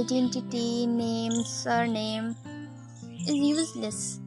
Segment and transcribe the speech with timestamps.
[0.00, 2.34] identity, name, surname
[3.28, 4.20] is useless.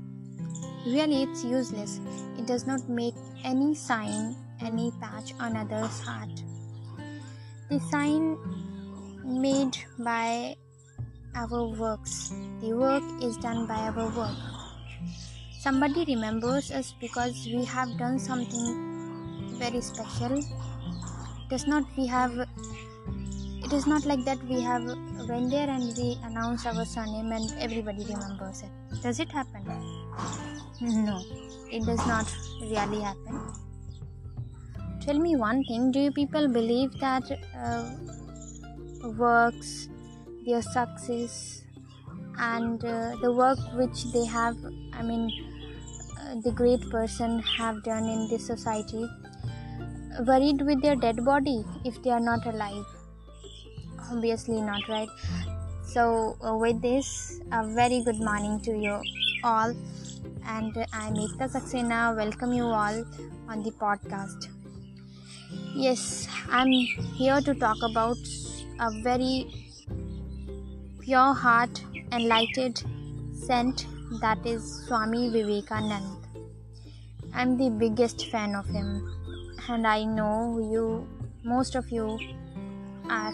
[0.86, 2.00] Really, it's useless.
[2.38, 6.30] It does not make any sign, any patch on others' heart.
[7.70, 8.38] The sign
[9.26, 10.56] made by
[11.36, 12.34] our works.
[12.62, 14.38] The work is done by our work.
[15.60, 20.44] Somebody remembers us because we have done something very special.
[21.50, 22.48] Does not we have
[23.74, 24.84] it is not like that we have
[25.28, 29.02] went there and we announce our surname and everybody remembers it.
[29.02, 29.64] Does it happen?
[30.80, 31.20] No,
[31.72, 33.42] it does not really happen.
[35.02, 37.24] Tell me one thing do you people believe that
[37.58, 37.90] uh,
[39.18, 39.90] works,
[40.46, 41.64] their success,
[42.38, 44.56] and uh, the work which they have,
[44.94, 45.32] I mean,
[46.22, 49.08] uh, the great person have done in this society,
[50.28, 52.86] worried with their dead body if they are not alive?
[54.12, 55.10] Obviously, not, right?
[55.86, 59.02] So, uh, with this, a very good morning to you
[59.44, 59.74] all,
[60.46, 62.16] and I'm Ekta Saxena.
[62.16, 63.06] Welcome you all
[63.48, 64.48] on the podcast.
[65.76, 68.18] Yes, I'm here to talk about
[68.80, 69.48] a very
[71.00, 72.84] pure heart, enlightened
[73.34, 73.86] saint
[74.22, 76.18] that is Swami Vivekanand.
[77.34, 79.12] I'm the biggest fan of him,
[79.70, 81.08] and I know you,
[81.44, 82.20] most of you,
[83.10, 83.34] are.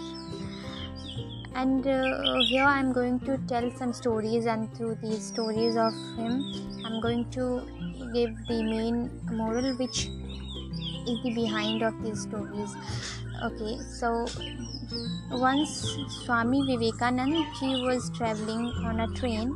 [1.59, 6.33] And uh, here I'm going to tell some stories, and through these stories of him,
[6.85, 7.61] I'm going to
[8.13, 10.07] give the main moral, which
[11.07, 12.75] is the behind of these stories.
[13.41, 14.25] Okay so
[15.31, 15.71] once
[16.15, 19.55] swami vivekanand he was traveling on a train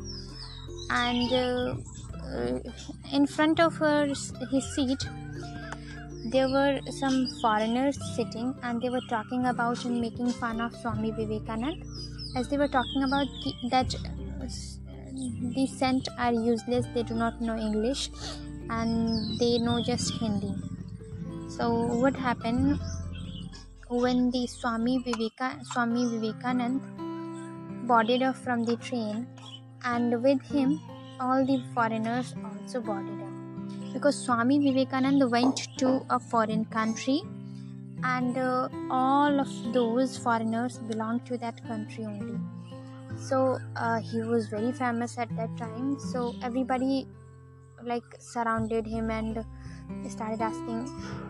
[0.89, 1.75] and uh,
[3.11, 4.05] in front of her
[4.51, 5.03] his seat
[6.25, 11.11] there were some foreigners sitting and they were talking about and making fun of swami
[11.11, 11.83] vivekanand.
[12.35, 13.27] As they were talking about
[13.71, 14.47] that uh,
[15.55, 18.09] the saint are useless they do not know english
[18.69, 20.53] and they know just hindi.
[21.49, 21.69] So
[22.03, 22.79] what happened
[23.89, 26.81] when the Swami Viveka Swami Vivekanand
[27.87, 29.27] boarded up from the train
[29.83, 30.79] and with him
[31.19, 33.42] all the foreigners also boarded up
[33.93, 37.21] because Swami Vivekanand went to a foreign country
[38.03, 42.39] and uh, all of those foreigners belonged to that country only.
[43.17, 45.97] So uh, he was very famous at that time.
[45.99, 47.07] So everybody
[47.83, 49.45] like surrounded him and
[50.09, 50.87] started asking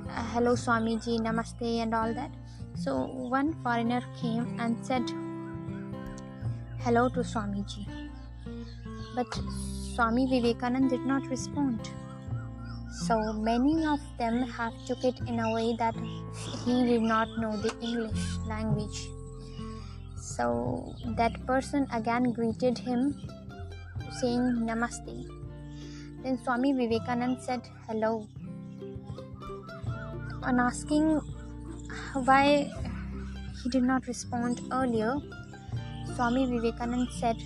[0.09, 2.31] uh, hello swamiji namaste and all that.
[2.75, 3.05] So
[3.37, 5.03] one foreigner came and said
[6.79, 7.85] hello to swamiji.
[9.15, 9.27] But
[9.95, 11.91] swami vivekanand did not respond
[12.93, 15.95] so many of them have took it in a way that
[16.65, 19.07] he did not know the english language.
[20.15, 23.19] So that person again greeted him
[24.21, 25.15] saying namaste.
[26.23, 28.27] Then swami vivekanand said hello.
[30.43, 31.19] On asking
[32.25, 32.69] why
[33.61, 35.15] he did not respond earlier,
[36.15, 37.37] Swami Vivekanand said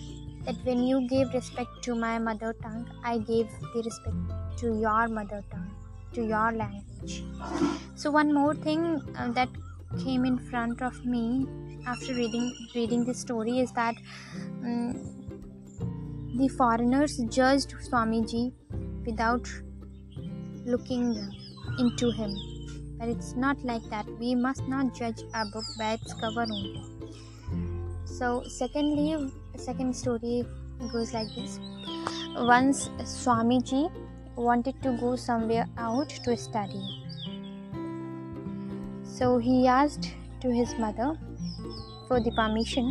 [0.48, 5.08] that when you gave respect to my mother tongue, I gave the respect to your
[5.10, 5.72] mother tongue,
[6.14, 7.24] to your language.
[7.96, 9.50] So one more thing uh, that
[10.04, 11.46] came in front of me
[11.86, 13.96] after reading reading this story is that
[14.64, 14.94] um,
[16.38, 18.54] the foreigners judged Swamiji
[19.06, 19.50] without
[20.66, 21.16] looking
[21.78, 22.36] into him.
[23.00, 24.06] But it's not like that.
[24.20, 26.97] We must not judge a book by its cover only
[28.18, 29.16] so secondly
[29.58, 30.46] second story
[30.92, 31.60] goes like this.
[32.52, 33.92] Once swamiji
[34.36, 36.82] wanted to go somewhere out to study.
[39.04, 40.10] So he asked
[40.42, 41.10] to his mother
[42.08, 42.90] for the permission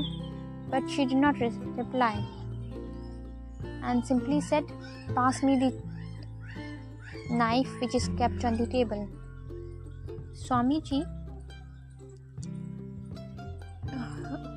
[0.71, 2.25] but she did not re- reply
[3.83, 4.65] and simply said
[5.15, 5.73] pass me the
[7.31, 9.09] knife which is kept on the table.
[10.35, 11.05] Swamiji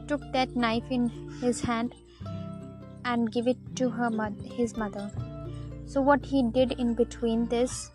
[0.10, 1.08] took that knife in
[1.42, 1.96] his hand
[3.06, 4.10] and gave it to her
[4.58, 5.10] his mother.
[5.86, 7.92] So what he did in between this,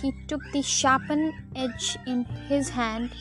[0.00, 3.12] he took the sharpened edge in his hand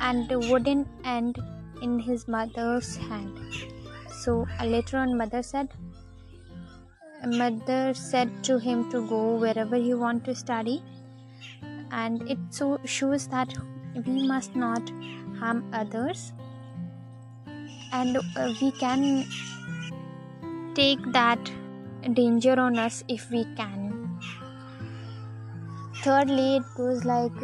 [0.00, 1.38] and the wooden end
[1.82, 3.38] in his mother's hand.
[4.10, 5.68] So later on, mother said,
[7.26, 10.82] mother said to him to go wherever he want to study
[11.90, 13.54] and it so shows that
[14.06, 14.90] we must not
[15.38, 16.32] harm others
[18.00, 19.04] and uh, we can
[20.74, 21.52] take that
[22.20, 23.80] danger on us if we can
[26.02, 27.40] thirdly it goes like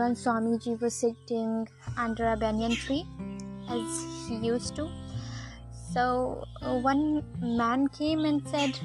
[0.00, 1.54] when swamiji was sitting
[1.96, 3.04] under a banyan tree
[3.78, 4.90] as he used to
[5.94, 8.76] So uh, one man came and said,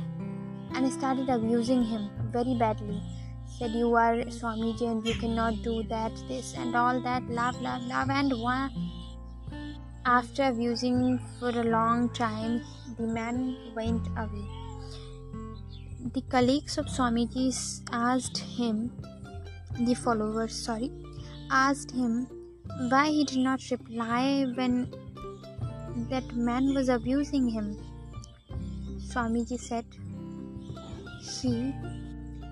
[0.75, 3.01] and started abusing him very badly.
[3.57, 7.81] Said, You are Swamiji and you cannot do that, this, and all that, love, love,
[7.87, 8.11] love.
[8.11, 8.69] And one,
[10.05, 12.61] after abusing for a long time,
[12.97, 14.47] the man went away.
[16.13, 17.53] The colleagues of Swamiji
[17.91, 18.91] asked him,
[19.85, 20.91] the followers, sorry,
[21.51, 22.27] asked him
[22.89, 24.93] why he did not reply when
[26.09, 27.77] that man was abusing him.
[29.09, 29.85] Swamiji said
[31.21, 31.73] he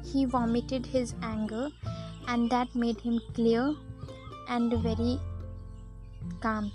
[0.04, 1.70] he vomited his anger
[2.28, 3.76] and that made him clear
[4.50, 5.20] and very
[6.42, 6.72] calm.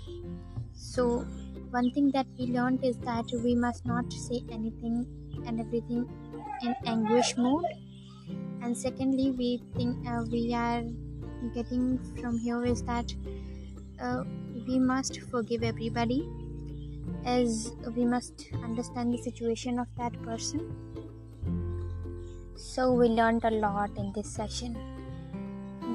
[0.93, 1.25] So
[1.71, 5.05] one thing that we learned is that we must not say anything
[5.47, 6.07] and everything
[6.61, 7.65] in anguish mode.
[8.61, 10.83] And secondly we think uh, we are
[11.55, 13.11] getting from here is that
[13.99, 14.23] uh,
[14.67, 16.29] we must forgive everybody
[17.25, 20.61] as we must understand the situation of that person.
[22.55, 24.77] So we learned a lot in this session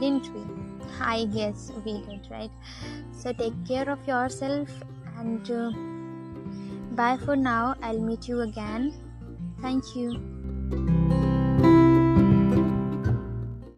[0.01, 0.68] didn't we
[1.01, 2.51] i guess we did right?
[3.13, 4.69] So take care of yourself
[5.17, 5.71] and uh,
[6.95, 7.75] bye for now.
[7.83, 8.93] I'll meet you again.
[9.61, 10.98] Thank you